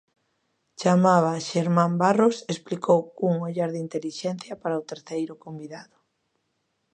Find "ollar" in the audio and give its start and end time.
3.47-3.69